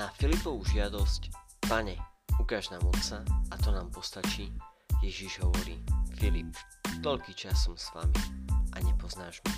Na 0.00 0.08
Filipovú 0.16 0.64
žiadosť, 0.64 1.28
pane, 1.68 1.92
ukáž 2.40 2.72
nám 2.72 2.88
otca 2.88 3.20
a 3.52 3.54
to 3.60 3.68
nám 3.68 3.92
postačí, 3.92 4.48
Ježiš 5.04 5.44
hovorí, 5.44 5.76
Filip, 6.16 6.56
toľký 7.04 7.36
čas 7.36 7.68
som 7.68 7.76
s 7.76 7.92
vami 7.92 8.16
a 8.48 8.80
nepoznáš 8.80 9.44
ma. 9.44 9.52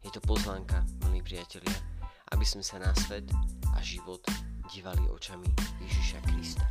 Je 0.00 0.08
to 0.16 0.24
pozvánka, 0.24 0.80
milí 1.04 1.20
priatelia, 1.20 1.76
aby 2.32 2.40
sme 2.40 2.64
sa 2.64 2.80
na 2.80 2.88
svet 3.04 3.28
a 3.76 3.84
život 3.84 4.24
dívali 4.72 5.04
očami 5.12 5.52
Ježiša 5.84 6.24
Krista. 6.24 6.64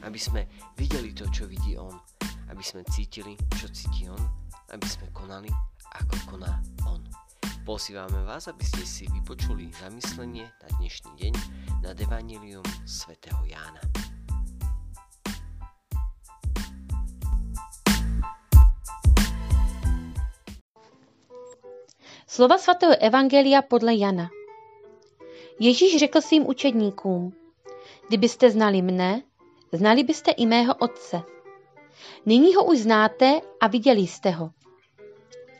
Aby 0.00 0.16
sme 0.16 0.48
videli 0.80 1.12
to, 1.12 1.28
čo 1.28 1.44
vidí 1.44 1.76
On. 1.76 2.00
Aby 2.48 2.64
sme 2.64 2.80
cítili, 2.88 3.36
čo 3.60 3.68
cíti 3.68 4.08
On. 4.08 4.24
Aby 4.72 4.88
sme 4.88 5.12
konali, 5.12 5.52
ako 6.00 6.16
koná 6.32 6.64
On. 6.88 7.21
Posývame 7.62 8.26
vás, 8.26 8.50
aby 8.50 8.66
ste 8.66 8.82
si 8.82 9.06
vypočuli 9.06 9.70
zamyslenie 9.70 10.42
na 10.42 10.68
dnešný 10.82 11.10
deň 11.14 11.34
nad 11.86 11.94
Evangelium 11.94 12.66
svätého 12.82 13.38
Jána. 13.46 13.78
Slova 22.26 22.58
svatého 22.58 22.98
Evangelia 22.98 23.62
podle 23.62 23.94
Jana. 23.94 24.26
Ježíš 25.62 26.02
řekl 26.02 26.20
svým 26.20 26.50
učedníkům, 26.50 27.30
kdybyste 28.08 28.50
znali 28.50 28.82
mne, 28.82 29.22
znali 29.70 30.02
byste 30.02 30.34
i 30.34 30.50
mého 30.50 30.74
otce. 30.74 31.22
Nyní 32.26 32.54
ho 32.58 32.64
už 32.64 32.78
znáte 32.78 33.40
a 33.60 33.66
viděli 33.70 34.02
jste 34.02 34.30
ho. 34.30 34.50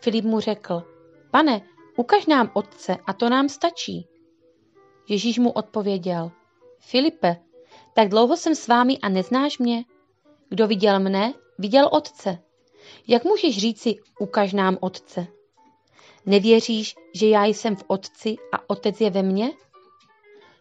Filip 0.02 0.24
mu 0.24 0.40
řekl, 0.40 0.82
pane, 1.30 1.71
ukaž 1.96 2.26
nám 2.26 2.50
otce 2.54 2.96
a 3.06 3.12
to 3.12 3.28
nám 3.28 3.48
stačí. 3.48 4.08
Ježíš 5.08 5.38
mu 5.38 5.50
odpověděl, 5.50 6.30
Filipe, 6.78 7.36
tak 7.94 8.08
dlouho 8.08 8.36
jsem 8.36 8.54
s 8.54 8.68
vámi 8.68 8.98
a 8.98 9.08
neznáš 9.08 9.58
mě? 9.58 9.84
Kdo 10.48 10.66
viděl 10.66 11.00
mne, 11.00 11.34
viděl 11.58 11.88
otce. 11.92 12.38
Jak 13.08 13.24
můžeš 13.24 13.58
říci, 13.58 13.94
ukaž 14.20 14.52
nám 14.52 14.78
otce? 14.80 15.26
Nevěříš, 16.26 16.94
že 17.14 17.28
já 17.28 17.44
jsem 17.44 17.76
v 17.76 17.84
otci 17.86 18.36
a 18.52 18.70
otec 18.70 19.00
je 19.00 19.10
ve 19.10 19.22
mně? 19.22 19.50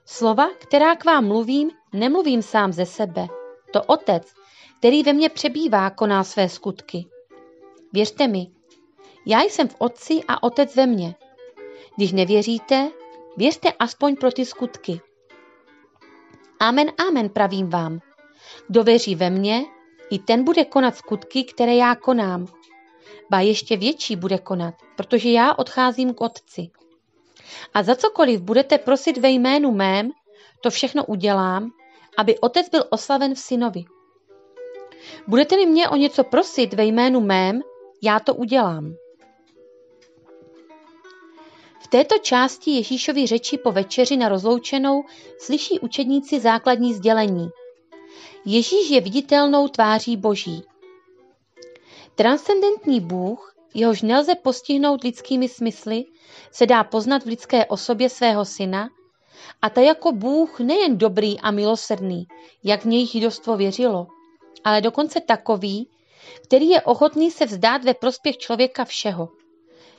Slova, 0.05 0.49
která 0.53 0.95
k 0.95 1.05
vám 1.05 1.27
mluvím, 1.27 1.71
nemluvím 1.93 2.41
sám 2.41 2.73
ze 2.73 2.85
sebe. 2.85 3.27
To 3.73 3.83
otec, 3.83 4.33
který 4.79 5.03
ve 5.03 5.13
mně 5.13 5.29
přebývá, 5.29 5.89
koná 5.89 6.23
své 6.23 6.49
skutky. 6.49 7.05
Věřte 7.93 8.27
mi, 8.27 8.47
já 9.25 9.41
jsem 9.41 9.67
v 9.67 9.75
otci 9.77 10.21
a 10.27 10.43
otec 10.43 10.75
ve 10.75 10.85
mně. 10.85 11.15
Když 11.95 12.11
nevěříte, 12.11 12.91
věřte 13.37 13.71
aspoň 13.71 14.15
pro 14.15 14.31
ty 14.31 14.45
skutky. 14.45 15.01
Amen, 16.59 16.91
amen, 17.07 17.29
pravím 17.29 17.69
vám. 17.69 17.99
Kdo 18.67 18.83
věří 18.83 19.15
ve 19.15 19.29
mně, 19.29 19.65
i 20.09 20.19
ten 20.19 20.43
bude 20.43 20.65
konat 20.65 20.95
skutky, 20.95 21.43
které 21.43 21.75
já 21.75 21.95
konám. 21.95 22.47
Ba 23.29 23.39
ještě 23.39 23.77
větší 23.77 24.15
bude 24.15 24.37
konat, 24.37 24.73
protože 24.95 25.29
já 25.29 25.53
odcházím 25.53 26.13
k 26.13 26.21
otci. 26.21 26.69
A 27.73 27.83
za 27.83 27.95
cokoliv 27.95 28.41
budete 28.41 28.77
prosit 28.77 29.17
ve 29.17 29.29
jménu 29.29 29.71
mém, 29.71 30.11
to 30.61 30.69
všechno 30.69 31.05
udělám, 31.05 31.71
aby 32.17 32.39
otec 32.39 32.69
byl 32.69 32.83
oslaven 32.89 33.35
v 33.35 33.39
synovi. 33.39 33.83
Budete-li 35.27 35.65
mě 35.65 35.89
o 35.89 35.95
něco 35.95 36.23
prosit 36.23 36.73
ve 36.73 36.85
jménu 36.85 37.21
mém, 37.21 37.61
já 38.03 38.19
to 38.19 38.35
udělám. 38.35 38.95
Této 41.91 42.17
části 42.17 42.71
Ježíšovy 42.71 43.27
řeči 43.27 43.57
po 43.57 43.71
večeři 43.71 44.17
na 44.17 44.29
rozloučenou 44.29 45.03
slyší 45.39 45.79
učedníci 45.79 46.39
základní 46.39 46.93
sdělení. 46.93 47.49
Ježíš 48.45 48.89
je 48.89 49.01
viditelnou 49.01 49.67
tváří 49.67 50.17
Boží. 50.17 50.63
Transcendentní 52.15 52.99
Bůh, 52.99 53.55
jehož 53.73 54.01
nelze 54.01 54.35
postihnout 54.35 55.03
lidskými 55.03 55.49
smysly, 55.49 56.05
se 56.51 56.65
dá 56.65 56.83
poznat 56.83 57.23
v 57.23 57.27
lidské 57.27 57.65
osobě 57.65 58.09
svého 58.09 58.45
syna 58.45 58.89
a 59.61 59.69
ta 59.69 59.81
jako 59.81 60.11
Bůh 60.11 60.59
nejen 60.59 60.97
dobrý 60.97 61.39
a 61.39 61.51
milosrdný, 61.51 62.27
jak 62.63 62.81
v 62.81 62.87
něj 62.87 63.07
židovstvo 63.07 63.57
věřilo, 63.57 64.07
ale 64.63 64.81
dokonce 64.81 65.21
takový, 65.21 65.87
který 66.43 66.69
je 66.69 66.81
ochotný 66.81 67.31
se 67.31 67.45
vzdát 67.45 67.83
ve 67.83 67.93
prospěch 67.93 68.37
člověka 68.37 68.85
všeho. 68.85 69.29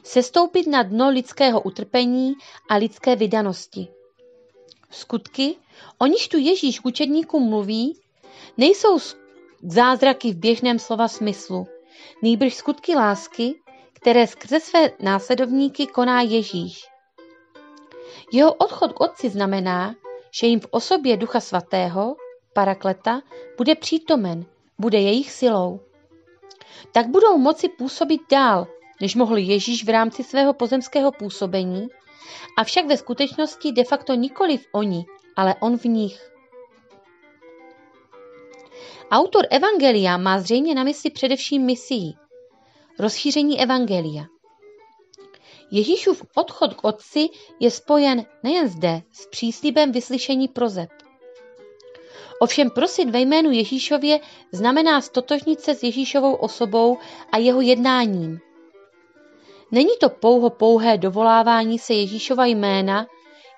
Sestoupit 0.02 0.66
na 0.66 0.82
dno 0.82 1.10
lidského 1.10 1.60
utrpení 1.60 2.32
a 2.70 2.74
lidské 2.76 3.16
vydanosti. 3.16 3.88
Skutky, 4.90 5.56
o 5.98 6.06
nichž 6.06 6.28
tu 6.28 6.38
Ježíš 6.38 6.80
k 6.80 6.86
učedníkům 6.86 7.48
mluví, 7.48 8.00
nejsou 8.56 8.98
zázraky 9.62 10.32
v 10.32 10.36
běžném 10.36 10.78
slova 10.78 11.08
smyslu, 11.08 11.66
nýbrž 12.22 12.54
skutky 12.54 12.94
lásky, 12.94 13.54
které 13.92 14.26
skrze 14.26 14.60
své 14.60 14.90
následovníky 15.00 15.86
koná 15.86 16.22
Ježíš. 16.22 16.84
Jeho 18.32 18.52
odchod 18.54 18.92
k 18.92 19.00
otci 19.00 19.30
znamená, 19.30 19.94
že 20.30 20.46
jim 20.46 20.60
v 20.60 20.66
osobě 20.70 21.16
Ducha 21.16 21.40
Svatého, 21.40 22.16
Parakleta, 22.52 23.22
bude 23.56 23.74
přítomen, 23.74 24.44
bude 24.78 24.98
jejich 24.98 25.32
silou. 25.32 25.80
Tak 26.92 27.06
budou 27.08 27.38
moci 27.38 27.68
působit 27.68 28.20
dál, 28.30 28.66
než 29.02 29.14
mohl 29.14 29.36
Ježíš 29.36 29.84
v 29.84 29.88
rámci 29.88 30.24
svého 30.24 30.54
pozemského 30.54 31.12
působení, 31.12 31.88
avšak 32.58 32.86
ve 32.86 32.96
skutečnosti 32.96 33.72
de 33.72 33.84
facto 33.84 34.14
nikoli 34.14 34.58
v 34.58 34.66
oni, 34.72 35.04
ale 35.36 35.54
on 35.60 35.78
v 35.78 35.84
nich. 35.84 36.30
Autor 39.10 39.46
Evangelia 39.50 40.16
má 40.16 40.40
zřejmě 40.40 40.74
na 40.74 40.84
mysli 40.84 41.10
především 41.10 41.62
misii, 41.62 42.12
rozšíření 42.98 43.60
Evangelia. 43.60 44.24
Ježíšův 45.70 46.22
odchod 46.34 46.74
k 46.74 46.84
otci 46.84 47.28
je 47.60 47.70
spojen 47.70 48.26
nejen 48.42 48.68
zde 48.68 49.02
s 49.12 49.26
příslibem 49.26 49.92
vyslyšení 49.92 50.48
prozeb. 50.48 50.90
Ovšem 52.40 52.70
prosit 52.70 53.10
ve 53.10 53.20
jménu 53.20 53.50
Ježíšově 53.50 54.20
znamená 54.52 55.00
stotožnit 55.00 55.60
se 55.60 55.74
s 55.74 55.82
Ježíšovou 55.82 56.34
osobou 56.34 56.98
a 57.32 57.38
jeho 57.38 57.60
jednáním. 57.60 58.40
Není 59.72 59.96
to 60.00 60.08
pouho 60.08 60.50
pouhé 60.50 60.98
dovolávání 60.98 61.78
se 61.78 61.94
Ježíšova 61.94 62.46
jména 62.46 63.06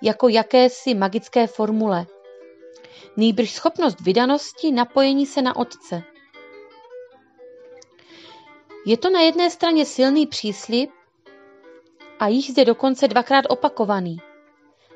jako 0.02 0.28
jakési 0.28 0.94
magické 0.94 1.46
formule. 1.46 2.06
Nýbrž 3.16 3.52
schopnost 3.52 4.00
vydanosti 4.00 4.72
napojení 4.72 5.26
se 5.26 5.42
na 5.42 5.56
Otce. 5.56 6.02
Je 8.86 8.96
to 8.96 9.10
na 9.10 9.20
jedné 9.20 9.50
straně 9.50 9.86
silný 9.86 10.26
příslib 10.26 10.90
a 12.18 12.28
již 12.28 12.50
zde 12.50 12.64
dokonce 12.64 13.08
dvakrát 13.08 13.44
opakovaný. 13.48 14.16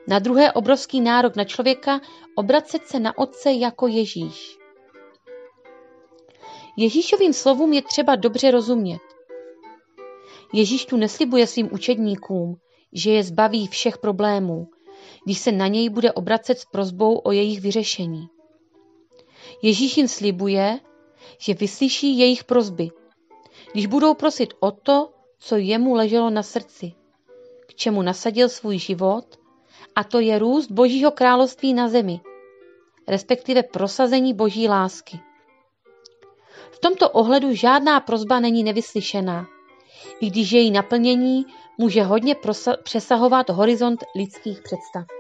Na 0.07 0.19
druhé 0.19 0.53
obrovský 0.53 1.01
nárok 1.01 1.37
na 1.37 1.45
člověka 1.45 2.01
obracet 2.35 2.87
se 2.87 3.01
na 3.01 3.19
Otce 3.19 3.53
jako 3.53 3.87
Ježíš. 3.87 4.59
Ježíšovým 6.77 7.33
slovům 7.33 7.73
je 7.73 7.83
třeba 7.83 8.17
dobře 8.17 8.51
rozumět. 8.51 9.18
Ježíš 10.53 10.87
tu 10.87 10.97
neslibuje 10.97 11.47
svým 11.47 11.69
učedníkům, 11.73 12.57
že 12.93 13.11
je 13.11 13.23
zbaví 13.23 13.67
všech 13.67 13.99
problémů, 13.99 14.69
když 15.25 15.39
se 15.39 15.53
na 15.53 15.67
něj 15.67 15.89
bude 15.89 16.13
obracet 16.13 16.59
s 16.59 16.65
prozbou 16.65 17.19
o 17.19 17.33
jejich 17.33 17.61
vyřešení. 17.61 18.29
Ježíš 19.63 19.97
jim 19.97 20.09
slibuje, 20.09 20.81
že 21.39 21.55
vyslyší 21.55 22.19
jejich 22.19 22.45
prozby, 22.45 22.91
když 23.73 23.87
budou 23.87 24.15
prosit 24.15 24.55
o 24.61 24.71
to, 24.71 25.11
co 25.39 25.57
jemu 25.57 25.95
leželo 25.95 26.31
na 26.31 26.43
srdci, 26.43 26.93
k 27.67 27.75
čemu 27.75 28.03
nasadil 28.03 28.49
svůj 28.49 28.79
život, 28.79 29.25
a 29.95 30.05
to 30.05 30.21
je 30.21 30.39
růst 30.39 30.71
Božího 30.71 31.11
království 31.11 31.75
na 31.75 31.89
zemi, 31.89 32.21
respektive 33.09 33.63
prosazení 33.63 34.35
Boží 34.35 34.69
lásky. 34.69 35.21
V 36.71 36.79
tomto 36.79 37.11
ohledu 37.11 37.55
žádná 37.55 38.01
prozba 38.01 38.41
není 38.41 38.65
nevyslyšená, 38.65 39.47
i 40.21 40.31
když 40.31 40.53
její 40.53 40.71
naplnění 40.71 41.47
může 41.79 42.03
hodně 42.03 42.37
přesahovat 42.83 43.51
horizont 43.51 44.05
lidských 44.17 44.63
představ. 44.63 45.18